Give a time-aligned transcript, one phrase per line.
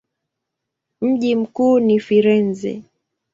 [1.01, 2.83] Mji mkuu ni Firenze.